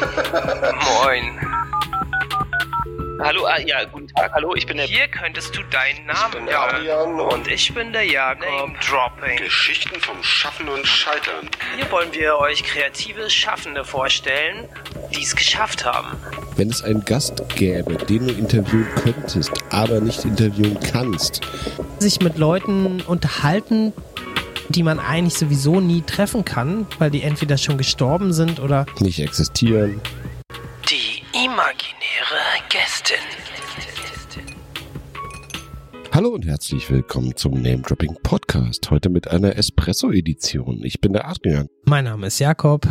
[0.00, 1.40] Moin.
[3.18, 4.30] Hallo, ah, ja, guten Tag.
[4.34, 4.86] Hallo, ich bin der.
[4.86, 8.46] Hier könntest du deinen Namen bin der Adrian und- und ich bin der Jakob.
[8.46, 9.38] Name Dropping.
[9.38, 11.48] Geschichten vom Schaffen und Scheitern.
[11.76, 14.68] Hier wollen wir euch kreative Schaffende vorstellen,
[15.14, 16.08] die es geschafft haben.
[16.56, 21.40] Wenn es einen Gast gäbe, den du interviewen könntest, aber nicht interviewen kannst,
[21.98, 23.94] sich mit Leuten unterhalten,
[24.68, 29.20] die man eigentlich sowieso nie treffen kann, weil die entweder schon gestorben sind oder nicht
[29.20, 30.00] existieren,
[30.90, 33.16] Die imaginäre Gästin.
[36.12, 38.90] Hallo und herzlich willkommen zum Name Dropping Podcast.
[38.90, 40.82] Heute mit einer Espresso-Edition.
[40.82, 41.68] Ich bin der Adrian.
[41.84, 42.86] mein Name ist Jakob.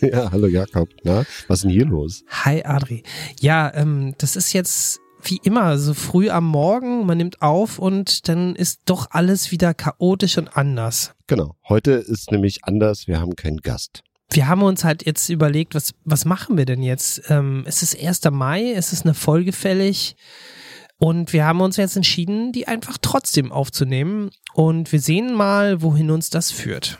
[0.00, 0.88] ja, hallo Jakob.
[1.02, 2.24] Na, was ist denn hier los?
[2.44, 3.02] Hi Adri.
[3.40, 8.28] Ja, ähm, das ist jetzt wie immer so früh am Morgen, man nimmt auf und
[8.28, 11.14] dann ist doch alles wieder chaotisch und anders.
[11.26, 13.06] Genau, heute ist nämlich anders.
[13.06, 14.02] Wir haben keinen Gast.
[14.30, 17.22] Wir haben uns halt jetzt überlegt, was, was machen wir denn jetzt?
[17.28, 18.22] Ähm, es ist 1.
[18.30, 20.16] Mai, es ist eine Folge fällig
[20.98, 26.10] und wir haben uns jetzt entschieden, die einfach trotzdem aufzunehmen und wir sehen mal, wohin
[26.10, 26.98] uns das führt.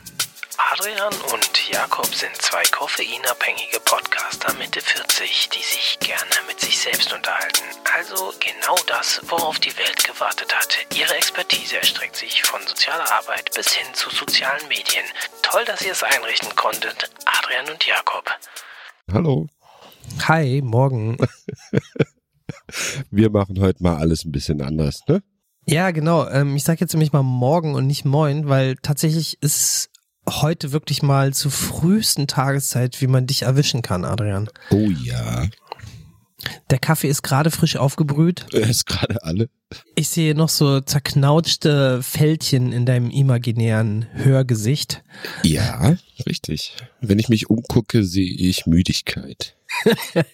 [0.73, 7.13] Adrian und Jakob sind zwei koffeinabhängige Podcaster Mitte 40, die sich gerne mit sich selbst
[7.13, 7.61] unterhalten.
[7.95, 10.75] Also genau das, worauf die Welt gewartet hat.
[10.97, 15.05] Ihre Expertise erstreckt sich von sozialer Arbeit bis hin zu sozialen Medien.
[15.43, 18.31] Toll, dass ihr es einrichten konntet, Adrian und Jakob.
[19.11, 19.45] Hallo.
[20.27, 21.17] Hi, morgen.
[23.11, 25.21] Wir machen heute mal alles ein bisschen anders, ne?
[25.67, 26.27] Ja, genau.
[26.29, 29.92] Ähm, ich sage jetzt nämlich mal morgen und nicht moin, weil tatsächlich ist
[30.27, 34.49] heute wirklich mal zur frühesten Tageszeit, wie man dich erwischen kann, Adrian.
[34.71, 35.47] Oh ja.
[36.69, 38.45] Der Kaffee ist gerade frisch aufgebrüht.
[38.51, 39.49] Er ist gerade alle.
[39.95, 45.03] Ich sehe noch so zerknautschte Fältchen in deinem imaginären Hörgesicht.
[45.43, 46.75] Ja, richtig.
[46.99, 49.55] Wenn ich mich umgucke, sehe ich Müdigkeit.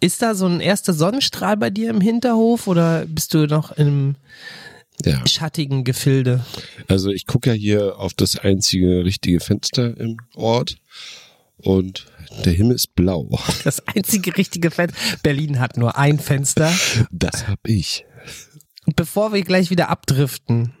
[0.00, 4.16] Ist da so ein erster Sonnenstrahl bei dir im Hinterhof oder bist du noch im
[5.10, 5.26] Ja.
[5.26, 6.44] schattigen Gefilde?
[6.88, 10.76] Also ich gucke ja hier auf das einzige richtige Fenster im Ort
[11.56, 12.06] und
[12.44, 13.28] der Himmel ist blau.
[13.64, 14.98] Das einzige richtige Fenster.
[15.22, 16.72] Berlin hat nur ein Fenster.
[17.10, 18.04] Das hab ich.
[18.96, 20.72] Bevor wir gleich wieder abdriften,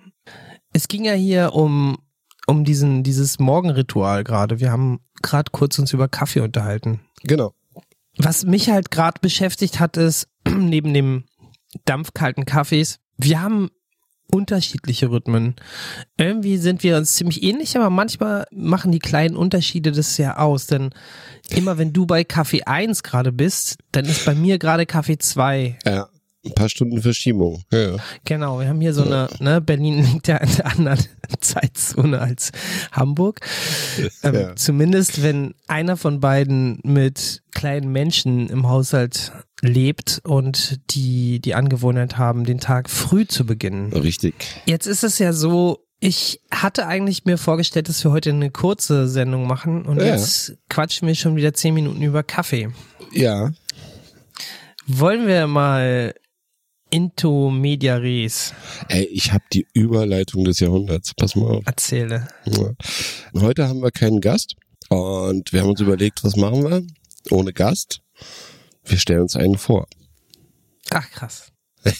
[0.72, 1.98] es ging ja hier um,
[2.46, 4.60] um diesen, dieses Morgenritual gerade.
[4.60, 7.00] Wir haben gerade kurz uns über Kaffee unterhalten.
[7.22, 7.54] Genau.
[8.16, 11.24] Was mich halt gerade beschäftigt hat, ist, neben dem
[11.84, 13.70] dampfkalten Kaffees, wir haben
[14.32, 15.54] unterschiedliche Rhythmen.
[16.18, 20.66] Irgendwie sind wir uns ziemlich ähnlich, aber manchmal machen die kleinen Unterschiede das ja aus.
[20.66, 20.90] Denn
[21.50, 25.78] immer wenn du bei Kaffee 1 gerade bist, dann ist bei mir gerade Kaffee 2.
[25.84, 26.08] Ja,
[26.44, 27.62] ein paar Stunden Verschiebung.
[27.70, 27.96] Ja.
[28.24, 30.98] Genau, wir haben hier so eine, ne, Berlin liegt ja in der anderen
[31.40, 32.50] Zeitzone als
[32.90, 33.40] Hamburg.
[34.22, 34.56] Ähm, Ja.
[34.56, 42.18] Zumindest wenn einer von beiden mit kleinen Menschen im Haushalt lebt und die die Angewohnheit
[42.18, 43.92] haben, den Tag früh zu beginnen.
[43.92, 44.34] Richtig.
[44.66, 49.06] Jetzt ist es ja so, ich hatte eigentlich mir vorgestellt, dass wir heute eine kurze
[49.08, 50.06] Sendung machen und Ja.
[50.16, 52.70] jetzt quatschen wir schon wieder zehn Minuten über Kaffee.
[53.12, 53.52] Ja.
[54.86, 56.12] Wollen wir mal
[56.90, 58.52] into media res
[58.88, 61.14] Ey, ich habe die Überleitung des Jahrhunderts.
[61.14, 61.66] Pass mal auf.
[61.66, 62.26] erzähle?
[62.46, 62.70] Ja.
[63.40, 64.56] Heute haben wir keinen Gast
[64.88, 66.82] und wir haben uns überlegt, was machen wir
[67.30, 68.00] ohne Gast?
[68.84, 69.86] Wir stellen uns einen vor.
[70.90, 71.48] Ach krass.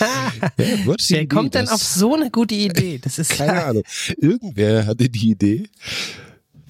[0.00, 2.98] Ja, Wer Idee, kommt denn auf so eine gute Idee?
[2.98, 3.82] Das ist Keine ja, Ahnung.
[4.16, 5.68] Irgendwer hatte die Idee,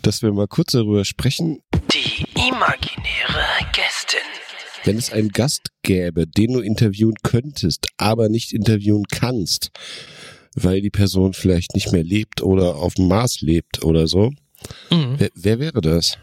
[0.03, 1.61] dass wir mal kurz darüber sprechen,
[1.93, 4.21] Die imaginäre Gästin.
[4.85, 9.71] wenn es einen Gast gäbe, den du interviewen könntest, aber nicht interviewen kannst,
[10.55, 14.31] weil die Person vielleicht nicht mehr lebt oder auf dem Mars lebt oder so.
[14.91, 15.15] Mhm.
[15.19, 16.19] Wer, wer wäre das?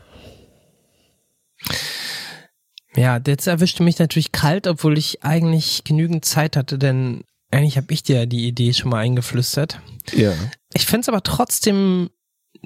[2.95, 7.93] Ja, jetzt erwischte mich natürlich kalt, obwohl ich eigentlich genügend Zeit hatte, denn eigentlich habe
[7.93, 9.79] ich dir ja die Idee schon mal eingeflüstert.
[10.13, 10.33] Ja.
[10.73, 12.09] Ich finde es aber trotzdem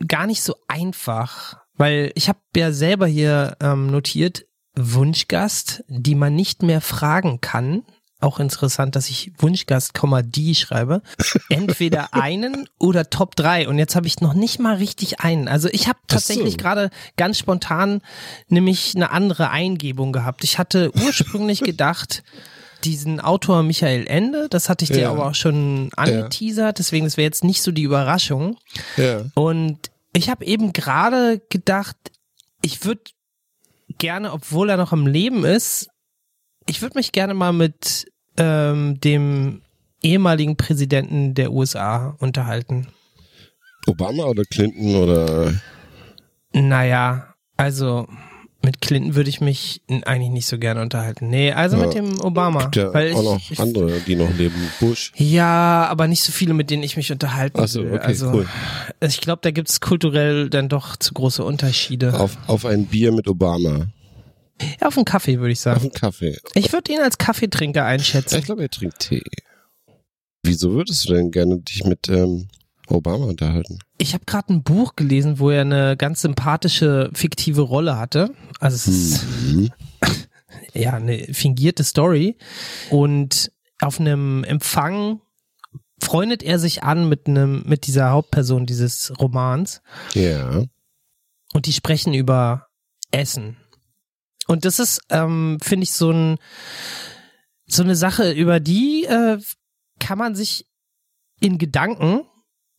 [0.07, 4.45] gar nicht so einfach, weil ich habe ja selber hier ähm, notiert,
[4.75, 7.83] Wunschgast, die man nicht mehr fragen kann.
[8.21, 9.93] Auch interessant, dass ich Wunschgast,
[10.25, 11.01] die schreibe.
[11.49, 13.69] Entweder einen oder Top 3.
[13.69, 15.47] Und jetzt habe ich noch nicht mal richtig einen.
[15.47, 16.57] Also ich habe tatsächlich so.
[16.57, 18.01] gerade ganz spontan
[18.49, 20.43] nämlich eine andere Eingebung gehabt.
[20.43, 22.23] Ich hatte ursprünglich gedacht,
[22.83, 25.11] diesen Autor Michael Ende, das hatte ich dir Ja.
[25.11, 28.57] aber auch schon angeteasert, deswegen das wäre jetzt nicht so die Überraschung.
[28.97, 29.25] Ja.
[29.33, 31.95] Und ich habe eben gerade gedacht,
[32.61, 33.01] ich würde
[33.97, 35.89] gerne, obwohl er noch am Leben ist,
[36.69, 38.05] ich würde mich gerne mal mit
[38.37, 39.61] ähm, dem
[40.01, 42.87] ehemaligen Präsidenten der USA unterhalten.
[43.87, 45.53] Obama oder Clinton oder
[46.53, 48.07] Naja, also
[48.61, 51.29] Mit Clinton würde ich mich eigentlich nicht so gerne unterhalten.
[51.29, 51.85] Nee, also Ja.
[51.85, 52.63] mit dem Obama.
[52.63, 54.55] Gibt ja weil auch ich, noch ich, andere, die noch leben.
[54.81, 55.13] Bush.
[55.15, 57.93] Ja, aber nicht so viele, mit denen ich mich unterhalten Ach so, will.
[57.93, 58.47] okay, also cool.
[58.99, 62.19] ich glaube, da gibt es kulturell dann doch zu große Unterschiede.
[62.19, 63.87] Auf, auf ein Bier mit Obama.
[64.81, 65.81] Ja, auf einen Kaffee würde ich Auf sagen.
[65.81, 66.37] einen Kaffee.
[66.53, 68.39] Ich würde ihn als Kaffeetrinker einschätzen.
[68.39, 69.23] ich glaube, er trinkt Tee.
[70.43, 72.47] Wieso würdest du denn gerne dich mit ähm,
[72.87, 73.79] Obama unterhalten?
[73.97, 78.33] Ich habe gerade ein Buch gelesen, wo er eine ganz sympathische fiktive Rolle hatte.
[78.59, 79.69] Also es ist Mhm.
[80.73, 82.37] ja eine fingierte Story.
[82.89, 83.51] Und
[83.81, 85.21] auf einem Empfang
[86.01, 89.81] freundet er sich an mit einem mit dieser Hauptperson dieses Romans
[90.13, 90.63] Ja.
[91.53, 92.67] und die sprechen über
[93.11, 93.57] Essen.
[94.49, 96.37] Und das ist, ähm, finde ich, so ein
[97.67, 99.37] so eine Sache, über die äh,
[99.99, 100.65] kann man sich
[101.39, 102.21] in Gedanken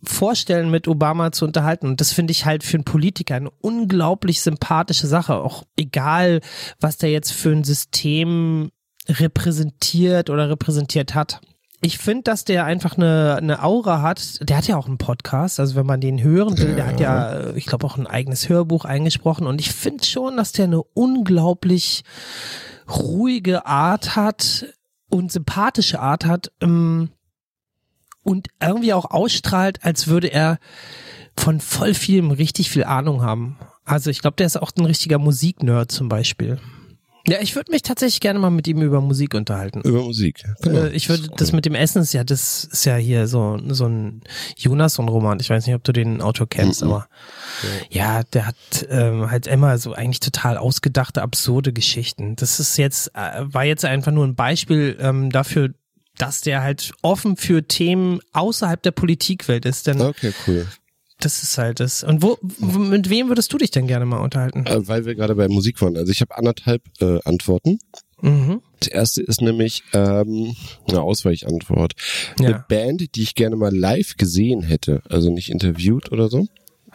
[0.02, 1.86] vorstellen, mit Obama zu unterhalten.
[1.86, 5.36] Und das finde ich halt für einen Politiker eine unglaublich sympathische Sache.
[5.36, 6.40] Auch egal,
[6.80, 8.72] was der jetzt für ein System
[9.08, 11.40] repräsentiert oder repräsentiert hat.
[11.82, 14.48] Ich finde, dass der einfach eine, eine Aura hat.
[14.48, 17.32] Der hat ja auch einen Podcast, also wenn man den hören will, der hat ja,
[17.32, 19.46] äh, ich glaube, auch ein eigenes Hörbuch eingesprochen.
[19.46, 22.04] Und ich finde schon, dass der eine unglaublich
[22.88, 24.66] ruhige Art hat
[25.08, 26.52] und sympathische Art hat.
[26.60, 27.10] Ähm,
[28.22, 30.58] und irgendwie auch ausstrahlt, als würde er
[31.36, 33.58] von voll vielem richtig viel Ahnung haben.
[33.84, 36.58] Also ich glaube, der ist auch ein richtiger Musiknerd zum Beispiel.
[37.26, 39.82] Ja, ich würde mich tatsächlich gerne mal mit ihm über Musik unterhalten.
[39.82, 40.42] Über Musik.
[40.62, 40.84] Genau.
[40.84, 43.58] Äh, Ich würde ist das mit dem Essen ist ja, das ist ja hier so,
[43.68, 44.22] so ein
[44.56, 45.38] Jonas-Roman.
[45.40, 46.90] Ich weiß nicht, ob du den Autor kennst, Mhm.
[46.90, 47.08] aber
[47.90, 48.56] ja, der hat
[48.88, 52.36] ähm, halt immer so eigentlich total ausgedachte, absurde Geschichten.
[52.36, 55.70] Das ist jetzt, äh, war jetzt einfach nur ein Beispiel ähm, dafür,
[56.16, 59.86] dass der halt offen für Themen außerhalb der Politikwelt ist.
[59.86, 60.66] Denn Okay, cool.
[61.20, 62.02] Das ist halt das.
[62.02, 64.66] Und wo, mit wem würdest du dich denn gerne mal unterhalten?
[64.66, 65.96] Äh, weil wir gerade bei Musik waren.
[65.96, 67.78] Also ich habe anderthalb äh, Antworten.
[68.22, 68.60] Mhm.
[68.80, 70.54] Das erste ist nämlich ähm,
[70.88, 71.92] eine Ausweichantwort.
[72.38, 72.46] Ja.
[72.48, 76.46] Eine Band, die ich gerne mal live gesehen hätte, also nicht interviewt oder so,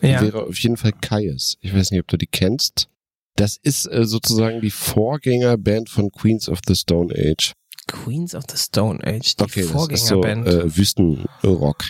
[0.02, 0.22] Ja.
[0.22, 1.58] wäre auf jeden Fall Kaius.
[1.62, 2.90] Ich weiß nicht, ob du die kennst.
[3.36, 7.54] Das ist äh, sozusagen die Vorgängerband von Queens of the Stone Age.
[7.88, 10.48] Queens of the Stone Age, die Okay, das ist so Vorgängerband.
[10.48, 11.84] äh, Wüstenrock.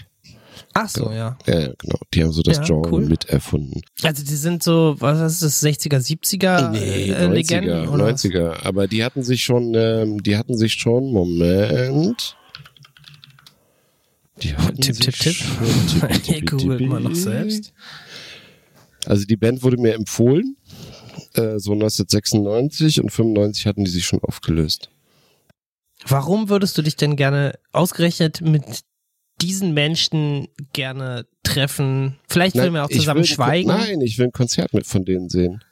[0.77, 1.37] Ach so, ja.
[1.47, 1.97] Ja, ja, genau.
[2.13, 3.05] Die haben so das Ja, Genre cool.
[3.05, 3.81] miterfunden.
[4.03, 7.27] Also die sind so, was ist das, 60er, 70er Nee, äh, 90er,
[7.61, 7.87] Legenden?
[7.87, 8.25] Oder was?
[8.25, 8.65] 90er.
[8.65, 12.35] Aber die hatten sich schon, ähm, die hatten sich schon, Moment.
[14.41, 15.33] Die hatten Tipp, sich tipp, tipp.
[15.35, 17.71] schon- tippi, Ihr tippi, googelt mal noch selbst.
[19.05, 20.57] Also die Band wurde mir empfohlen,
[21.35, 24.89] äh, so 1996 und 95 hatten die sich schon aufgelöst.
[26.07, 28.63] Warum würdest du dich denn gerne ausgerechnet mit
[29.41, 32.17] diesen Menschen gerne treffen?
[32.27, 33.67] Vielleicht wollen wir auch zusammen will schweigen.
[33.67, 35.63] Nein, ich will ein Konzert mit von denen sehen.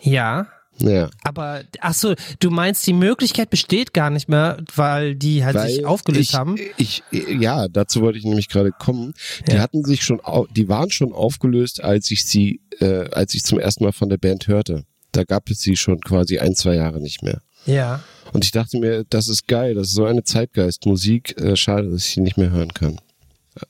[0.00, 0.48] Ja.
[0.78, 1.10] Ja.
[1.22, 5.84] Aber, ach so, du meinst, die Möglichkeit besteht gar nicht mehr, weil die halt sich
[5.84, 6.56] aufgelöst ich, haben?
[6.76, 9.12] Ich, ja, dazu wollte ich nämlich gerade kommen.
[9.46, 9.60] Die Ja.
[9.60, 10.20] hatten sich schon,
[10.56, 14.16] die waren schon aufgelöst, als ich sie, äh, als ich zum ersten Mal von der
[14.16, 14.84] Band hörte.
[15.12, 17.42] Da gab es sie schon quasi ein, zwei Jahre nicht mehr.
[17.66, 18.02] Ja.
[18.32, 21.38] Und ich dachte mir, das ist geil, das ist so eine Zeitgeistmusik.
[21.38, 22.98] Äh, schade, dass ich sie nicht mehr hören kann,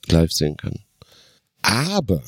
[0.08, 0.74] live sehen kann.
[1.64, 2.22] Aber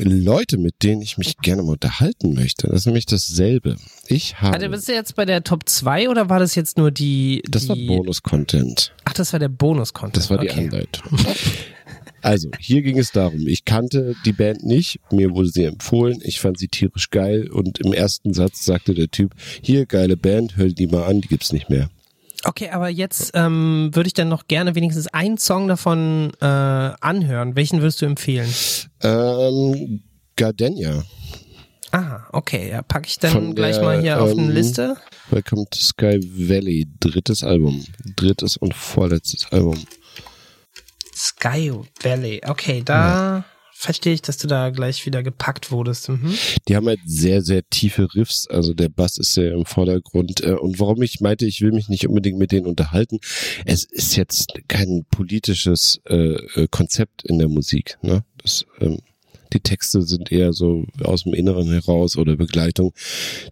[0.00, 3.76] Leute, mit denen ich mich gerne mal unterhalten möchte, das ist nämlich dasselbe.
[4.08, 6.90] Ich habe, Also bist du jetzt bei der Top 2 oder war das jetzt nur
[6.90, 7.42] die.
[7.48, 8.92] das war die, Bonus-Content.
[9.04, 10.16] Ach, das war der Bonus-Content.
[10.16, 10.64] Das war die okay.
[10.64, 11.18] Anleitung.
[12.22, 16.38] Also, hier ging es darum, ich kannte die Band nicht, mir wurde sie empfohlen, ich
[16.38, 20.68] fand sie tierisch geil und im ersten Satz sagte der Typ, hier, geile Band, hör
[20.68, 21.88] die mal an, die gibt's nicht mehr.
[22.44, 27.54] Okay, aber jetzt ähm, würde ich dann noch gerne wenigstens einen Song davon äh, anhören.
[27.54, 28.52] Welchen würdest du empfehlen?
[29.02, 30.02] Ähm,
[30.36, 31.02] Gardenia,
[31.92, 34.96] Ah, okay, ja, packe ich dann Von gleich der, mal hier auf eine ähm, Liste.
[35.30, 39.84] Welcome to Sky Valley, drittes Album, drittes und vorletztes Album.
[41.16, 42.40] Sky Valley.
[42.46, 43.44] Okay, da
[43.80, 46.10] verstehe ich, dass du da gleich wieder gepackt wurdest.
[46.10, 46.34] Mhm.
[46.68, 50.42] Die haben halt sehr, sehr tiefe Riffs, also der Bass ist sehr im Vordergrund.
[50.42, 53.20] Äh, Und warum ich meinte, ich will mich nicht unbedingt mit denen unterhalten,
[53.64, 57.96] es ist jetzt kein politisches äh, äh, Konzept in der Musik.
[58.02, 58.22] Ne?
[58.36, 58.98] Das, ähm,
[59.54, 62.92] die Texte sind eher so aus dem Inneren heraus oder Begleitung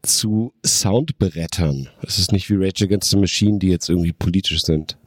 [0.03, 1.89] zu Soundbrettern.
[2.03, 4.98] Es ist nicht wie Rage Against the Machine, die jetzt irgendwie politisch sind.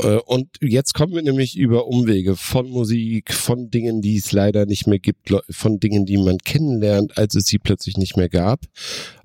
[0.00, 4.66] Äh, Und jetzt kommen wir nämlich über Umwege von Musik, von Dingen, die es leider
[4.66, 8.60] nicht mehr gibt, von Dingen, die man kennenlernt, als es sie plötzlich nicht mehr gab,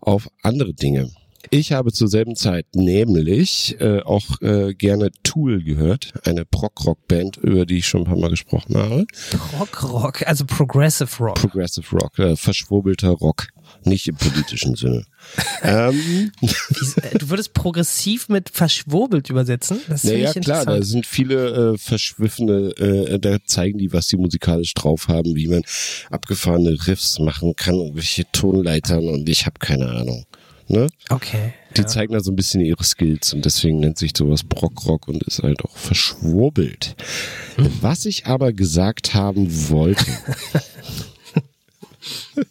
[0.01, 1.11] auf andere Dinge.
[1.49, 7.65] Ich habe zur selben Zeit nämlich äh, auch äh, gerne Tool gehört, eine Prog-Rock-Band, über
[7.65, 9.05] die ich schon ein paar Mal gesprochen habe.
[9.29, 11.35] Prog-Rock, also Progressive Rock.
[11.35, 13.47] Progressive Rock, äh, verschwurbelter Rock,
[13.83, 15.05] nicht im politischen Sinne.
[15.63, 19.79] ähm, Wie- Du würdest progressiv mit verschwurbelt übersetzen?
[19.87, 24.73] Das naja, klar, da sind viele äh, verschwiffene, äh, da zeigen die, was sie musikalisch
[24.73, 25.63] drauf haben, wie man
[26.09, 30.25] abgefahrene Riffs machen kann und welche Tonleitern und ich habe keine Ahnung.
[30.69, 30.87] Ne?
[31.09, 31.53] Okay.
[31.77, 31.87] Die ja.
[31.87, 35.41] zeigen da so ein bisschen ihre Skills und deswegen nennt sich sowas Brockrock und ist
[35.41, 36.95] halt auch verschwurbelt.
[37.81, 40.05] Was ich aber gesagt haben wollte.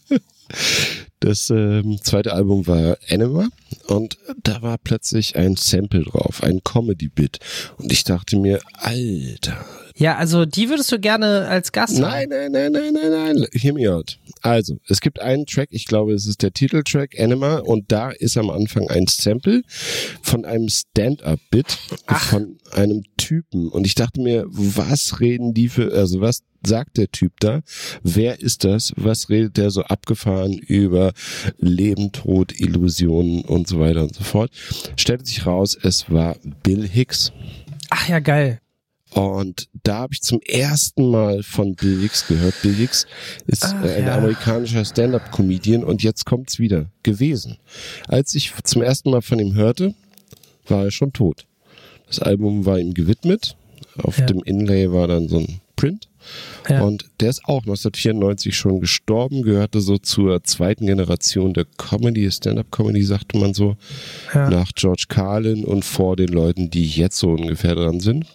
[1.27, 3.49] Das ähm, zweite Album war Anima
[3.89, 7.41] und da war plötzlich ein Sample drauf, ein Comedy-Bit.
[7.79, 9.65] Und ich dachte mir, Alter,
[9.99, 13.47] Ja, also die würdest du gerne als Gast Nein, nein, nein, nein, nein, nein.
[13.53, 14.19] Hear me out.
[14.43, 18.37] Also, es gibt einen Track, ich glaube, es ist der Titeltrack Anima und da ist
[18.37, 19.63] am Anfang ein Sample
[20.23, 26.21] von einem Stand-up-Bit von einem Typen und ich dachte mir, was reden die für, also
[26.21, 27.63] was sagt der Typ da?
[28.03, 28.93] Wer ist das?
[28.97, 31.13] Was redet der so abgefahren über
[31.59, 34.51] Leben, Tod, Illusionen und so weiter und so fort?
[34.97, 37.33] Stellte sich raus, es war Bill Hicks.
[37.89, 38.61] Ach ja, geil.
[39.17, 42.55] Und da habe ich zum ersten Mal von Bill Hicks gehört.
[42.61, 43.07] Bill Hicks
[43.47, 44.17] ist Ach, äh, ein ja.
[44.19, 47.57] amerikanischer Stand-up-Comedian und jetzt kommt's wieder gewesen.
[48.09, 49.95] Als ich zum ersten Mal von ihm hörte,
[50.69, 51.47] war er schon tot.
[52.09, 53.57] Das Album war ihm gewidmet.
[54.03, 54.27] Auf Ja.
[54.27, 56.09] dem Inlay war dann so ein Print.
[56.69, 56.83] Ja.
[56.83, 63.03] Und der ist auch 1994 schon gestorben, gehörte so zur zweiten Generation der Comedy, Stand-up-Comedy,
[63.03, 63.77] sagte man so,
[64.35, 64.51] Ja.
[64.51, 68.27] nach George Carlin und vor den Leuten, die jetzt so ungefähr dran sind.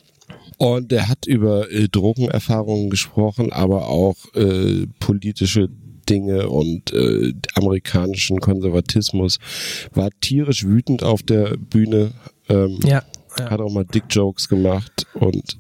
[0.62, 5.70] Und er hat über äh, Drogenerfahrungen gesprochen, aber auch äh, politische
[6.08, 9.40] Dinge und äh, amerikanischen Konservatismus.
[9.92, 12.12] War tierisch wütend auf der Bühne,
[12.48, 13.02] ähm, Ja.
[13.40, 13.50] ja.
[13.50, 15.58] hat auch mal Dick-Jokes gemacht und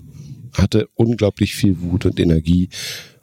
[0.53, 2.69] hatte unglaublich viel Wut und Energie,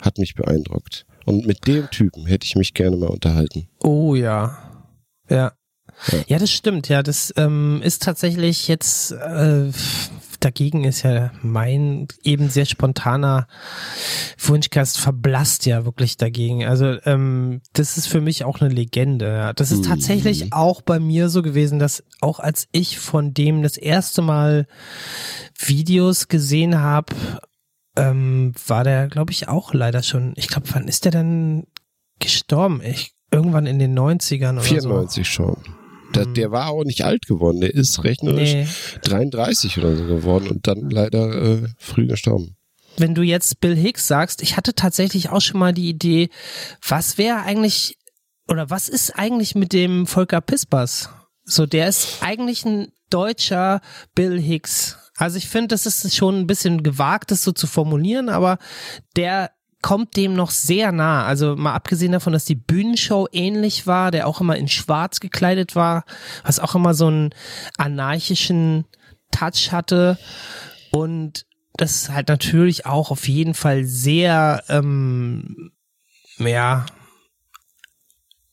[0.03, 1.07] hat mich beeindruckt.
[1.27, 3.69] Und mit dem Typen hätte ich mich gerne mal unterhalten.
[3.79, 4.59] Oh ja.
[5.31, 5.53] Ja.
[6.11, 6.19] Ja.
[6.27, 6.89] Ja, das stimmt.
[6.89, 9.71] Ja, das ähm, ist tatsächlich jetzt äh,
[10.41, 13.47] dagegen ist ja mein eben sehr spontaner
[14.39, 16.65] Wunschgast verblasst ja wirklich dagegen.
[16.65, 19.53] Also ähm, das ist für mich auch eine Legende.
[19.57, 23.77] Das ist tatsächlich auch bei mir so gewesen, dass auch als ich von dem das
[23.77, 24.67] erste Mal
[25.59, 27.15] Videos gesehen habe,
[27.97, 30.33] ähm, war der, glaube ich, auch leider schon.
[30.37, 31.67] Ich glaube, wann ist der denn
[32.21, 32.81] gestorben?
[32.83, 35.78] Ich, irgendwann in den 90ern oder 94 schon.
[36.25, 37.61] Der, der war auch nicht alt geworden.
[37.61, 38.67] Der ist rechnerisch Nee.
[39.03, 42.57] 33 oder so geworden und dann leider äh, früh gestorben.
[42.97, 46.31] Wenn du jetzt Bill Hicks sagst, ich hatte tatsächlich auch schon mal die Idee,
[46.87, 47.97] was wäre eigentlich
[48.49, 51.11] oder was ist eigentlich mit dem Volker Pispers?
[51.45, 53.81] So, der ist eigentlich ein deutscher
[54.15, 54.99] Bill Hicks.
[55.17, 58.59] Also ich finde, das ist schon ein bisschen gewagt, das so zu formulieren, aber
[59.17, 59.51] der
[59.83, 61.25] kommt dem noch sehr nah.
[61.25, 65.77] Also mal abgesehen davon, dass die Bühnenshow ähnlich war, der auch immer in schwarz gekleidet
[65.77, 66.05] war,
[66.45, 67.31] was auch immer so einen
[67.77, 68.85] anarchischen
[69.31, 70.19] Touch hatte
[70.91, 75.71] und das halt natürlich auch auf jeden Fall sehr, ähm,
[76.39, 76.87] ja,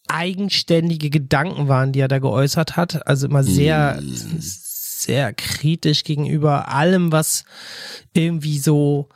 [0.08, 3.08] eigenständige Gedanken waren, die er da geäußert hat.
[3.08, 7.44] Also immer sehr, sehr kritisch gegenüber allem, was
[8.14, 9.10] irgendwie so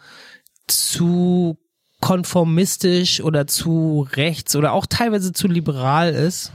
[0.67, 1.57] zu
[2.01, 6.53] konformistisch oder zu rechts oder auch teilweise zu liberal ist.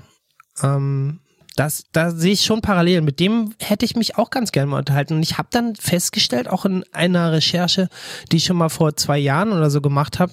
[0.63, 1.21] Ähm,
[1.57, 3.05] das, da sehe ich schon Parallelen.
[3.05, 5.15] Mit dem hätte ich mich auch ganz gerne mal unterhalten.
[5.15, 7.89] Und ich habe dann festgestellt, auch in einer Recherche,
[8.33, 10.33] die ich schon mal vor zwei Jahren oder so gemacht habe,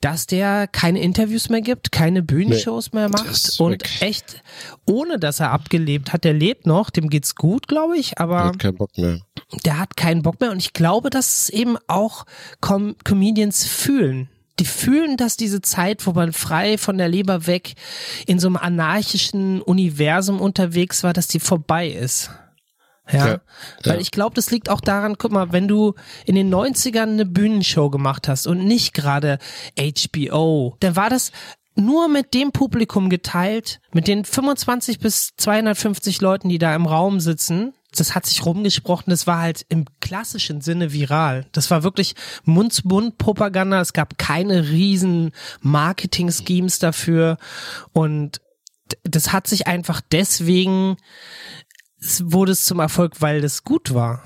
[0.00, 3.90] dass der keine Interviews mehr gibt, keine Bühnenshows mehr der macht und weg.
[4.00, 4.42] echt,
[4.86, 6.24] ohne dass er abgelebt hat.
[6.24, 9.18] Der lebt noch, dem geht's gut, glaube ich, Er aber hat keinen Bock mehr.
[9.64, 12.24] der hat keinen Bock mehr und ich glaube, dass es eben auch
[12.60, 14.28] Com Comedians fühlen.
[14.58, 17.74] Die fühlen, dass diese Zeit, wo man frei von der Leber weg
[18.26, 22.30] in so einem anarchischen Universum unterwegs war, dass die vorbei ist.
[23.10, 23.40] Ja,
[23.84, 25.94] Ja, weil ich glaube, das liegt auch daran, guck mal, wenn du
[26.26, 29.38] in den 90ern eine Bühnenshow gemacht hast und nicht gerade
[29.76, 31.32] HBO, dann war das
[31.74, 37.20] nur mit dem Publikum geteilt, mit den 25 bis 250 Leuten, die da im Raum
[37.20, 37.72] sitzen.
[37.96, 41.46] Das hat sich rumgesprochen, das war halt im klassischen Sinne viral.
[41.52, 43.80] Das war wirklich Mund-zu-Mund-Propaganda.
[43.80, 47.36] Es gab keine riesen Marketing-Schemes dafür.
[47.92, 48.40] Und
[49.02, 50.96] das hat sich einfach deswegen
[52.00, 54.22] es wurde es zum Erfolg, weil das gut war.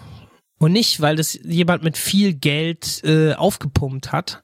[0.64, 4.42] Und nicht, weil das jemand mit viel Geld äh, aufgepumpt hat,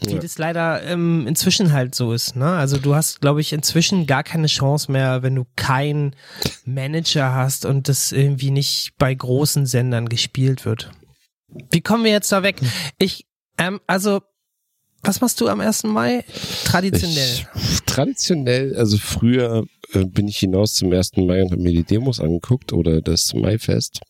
[0.00, 0.18] Wie Ja.
[0.18, 2.36] das leider ähm, inzwischen halt so ist.
[2.36, 2.46] Ne?
[2.46, 6.16] Also du hast, glaube ich, inzwischen gar keine Chance mehr, wenn du keinen
[6.64, 10.90] Manager hast und das irgendwie nicht bei großen Sendern gespielt wird.
[11.70, 12.56] Wie kommen wir jetzt da weg?
[12.98, 13.26] Ich,
[13.58, 14.22] ähm, also,
[15.02, 15.82] was machst du am 1.
[15.84, 16.24] Mai?
[16.64, 17.46] Traditionell.
[17.56, 21.16] Ich, traditionell, also früher äh, bin ich hinaus zum 1.
[21.16, 24.00] Mai und habe mir die Demos angeguckt oder das Maifest.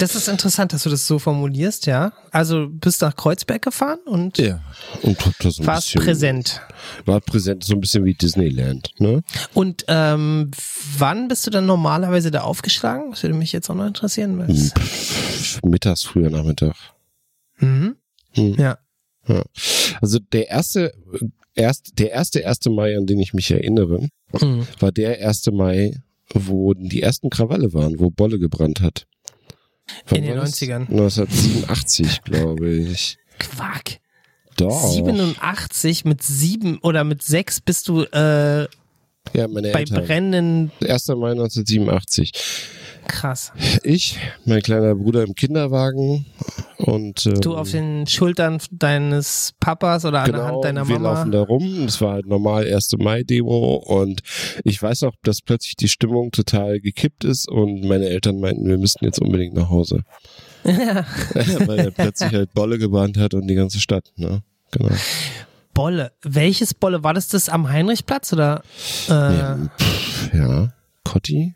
[0.00, 2.12] Das ist interessant, dass du das so formulierst, ja.
[2.30, 4.62] Also bist nach Kreuzberg gefahren und Ja.
[5.02, 6.60] Und so warst präsent.
[7.04, 9.22] War präsent, so ein bisschen wie Disneyland, ne?
[9.52, 10.50] Und ähm,
[10.96, 13.10] wann bist du dann normalerweise da aufgeschlagen?
[13.10, 14.42] Das würde mich jetzt auch noch interessieren.
[14.48, 16.74] Pff, Mittags, früher Nachmittag.
[17.58, 17.96] Mhm.
[18.32, 18.54] Hm.
[18.58, 18.78] Ja.
[19.28, 19.42] Ja.
[20.00, 20.92] Also der erste,
[21.54, 22.60] erst, der erste 1.
[22.70, 24.08] Mai, an den ich mich erinnere,
[24.40, 24.66] Mhm.
[24.78, 25.50] war der 1.
[25.52, 26.00] Mai,
[26.32, 29.06] wo die ersten Krawalle waren, wo Bolle gebrannt hat.
[30.08, 30.60] Wann In den war das?
[30.60, 30.88] 90ern.
[30.90, 33.18] 1987, glaube ich.
[33.38, 34.00] Quack.
[34.56, 34.92] Doch.
[34.92, 38.62] 87 mit sieben oder mit sechs bist du äh,
[39.32, 40.04] ja, meine bei Eltern.
[40.04, 41.08] brennenden 1.
[41.08, 42.32] Mai 1987.
[43.20, 43.52] krass.
[43.82, 46.26] Ich, mein kleiner Bruder im Kinderwagen
[46.78, 50.98] und ähm, Du auf den Schultern deines Papas oder an der genau, Hand deiner wir
[50.98, 51.14] Mama.
[51.18, 51.84] laufen da rum.
[51.86, 52.92] Es war halt normal 1.
[52.98, 54.22] Mai-Demo und
[54.64, 58.78] ich weiß auch, dass plötzlich die Stimmung total gekippt ist und meine Eltern meinten, wir
[58.78, 60.02] müssten jetzt unbedingt nach Hause.
[60.64, 61.04] Ja.
[61.66, 64.42] Weil er plötzlich halt Bolle gebrannt hat und die ganze Stadt, ne?
[64.70, 64.90] Genau.
[65.74, 66.12] Bolle.
[66.22, 67.02] Welches Bolle?
[67.04, 68.62] War das das am Heinrichplatz oder?
[69.08, 70.72] Äh, Ja, pff, ja.
[71.04, 71.54] Kotti?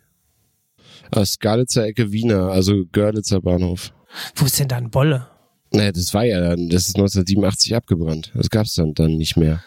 [1.10, 3.92] Aus Görlitzer Ecke Wiener, also Görlitzer Bahnhof.
[4.36, 5.28] Wo ist denn da ein Bolle?
[5.72, 8.30] Naja, das war ja dann, das ist 1987 abgebrannt.
[8.34, 9.62] Das gab's dann, dann nicht mehr.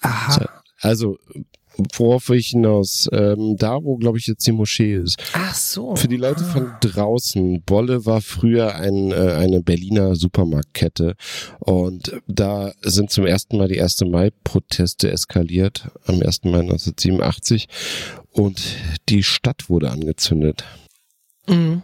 [0.00, 0.48] Aha.
[0.80, 1.18] Also,
[1.94, 3.08] worauf will ich hinaus?
[3.12, 5.16] Ähm, da, wo, glaube ich, jetzt die Moschee ist.
[5.32, 5.96] Ach so.
[5.96, 11.14] Für die Leute von draußen, Bolle war früher ein, äh, eine Berliner Supermarktkette
[11.58, 14.00] und da sind zum ersten Mal die 1.
[14.06, 16.44] Mai-Proteste eskaliert, am 1.
[16.44, 17.66] Mai 1987
[18.32, 18.62] und
[19.08, 20.64] die Stadt wurde angezündet.
[21.48, 21.82] Mhm.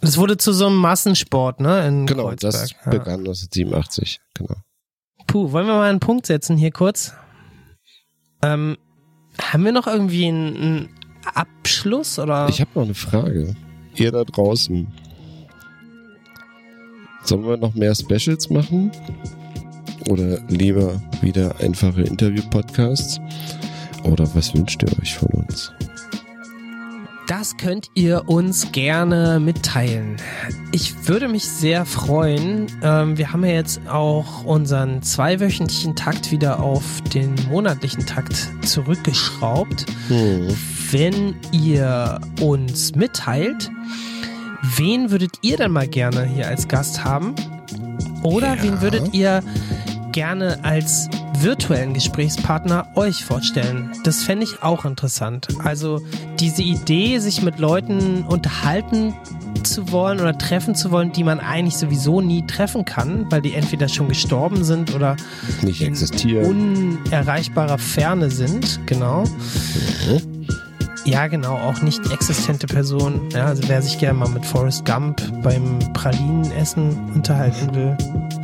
[0.00, 1.86] Das wurde zu so einem Massensport, ne?
[1.86, 2.52] In Genau, Kreuzberg.
[2.52, 2.90] das ja.
[2.90, 4.56] begann 1987, genau.
[5.28, 7.12] Puh, wollen wir mal einen Punkt setzen hier kurz?
[8.42, 8.76] Ähm,
[9.40, 10.88] haben wir noch irgendwie einen,
[11.34, 12.48] Abschluss oder?
[12.48, 13.54] Ich habe noch eine Frage.
[13.94, 14.86] Ihr da draußen.
[17.24, 18.90] Sollen wir noch mehr Specials machen?
[20.08, 23.20] Oder lieber wieder einfache Interview-Podcasts?
[24.02, 25.72] Oder was wünscht ihr euch von uns?
[27.32, 30.18] Das könnt ihr uns gerne mitteilen.
[30.70, 32.66] Ich würde mich sehr freuen.
[32.82, 36.82] Ähm, wir haben ja jetzt auch unseren zweiwöchentlichen Takt wieder auf
[37.14, 39.86] den monatlichen Takt zurückgeschraubt.
[40.08, 40.48] Hm.
[40.90, 43.70] Wenn ihr uns mitteilt,
[44.76, 47.34] wen würdet ihr denn mal gerne hier als Gast haben?
[48.22, 48.62] Oder Ja.
[48.62, 49.42] wen würdet ihr
[50.12, 51.08] gerne als
[51.42, 53.92] virtuellen Gesprächspartner euch vorstellen?
[54.04, 55.48] Das fände ich auch interessant.
[55.62, 56.00] Also
[56.40, 59.14] diese Idee, sich mit Leuten unterhalten
[59.62, 63.54] zu wollen oder treffen zu wollen, die man eigentlich sowieso nie treffen kann, weil die
[63.54, 65.16] entweder schon gestorben sind oder
[65.62, 66.98] Nicht in existieren.
[67.04, 69.24] unerreichbarer Ferne sind, genau.
[71.04, 73.28] Ja, genau, auch nicht existente Personen.
[73.32, 77.96] Ja, also wer sich gerne mal mit Forrest Gump beim Pralinenessen unterhalten will.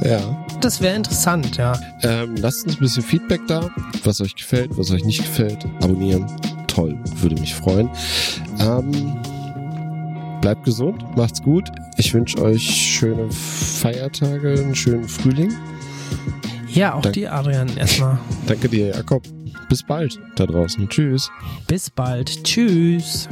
[0.05, 0.47] Ja.
[0.61, 1.79] Das wäre interessant, ja.
[2.03, 3.69] Ähm, lasst uns ein bisschen Feedback da,
[4.05, 5.65] was euch gefällt, was euch nicht gefällt.
[5.83, 6.27] Abonnieren.
[6.67, 7.89] Toll, würde mich freuen.
[8.61, 9.17] Ähm,
[10.41, 11.69] bleibt gesund, macht's gut.
[11.97, 15.53] Ich wünsche euch schöne Feiertage, einen schönen Frühling.
[16.69, 17.21] Ja, auch Danke.
[17.21, 18.19] dir, Adrian, erstmal.
[18.47, 19.23] Danke dir, Jakob.
[19.69, 20.89] Bis bald da draußen.
[20.89, 21.31] Tschüss.
[21.67, 22.45] Bis bald.
[22.45, 23.29] Tschüss.